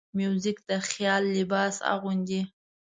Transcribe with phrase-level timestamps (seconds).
[0.17, 2.41] موزیک د خیال لباس اغوندي.